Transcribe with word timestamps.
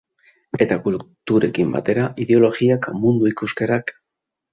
Eta 0.65 0.77
kulturekin 0.85 1.75
batera 1.75 2.05
ideologiak, 2.25 2.89
mundu 3.05 3.29
ikuskerak... 3.33 3.95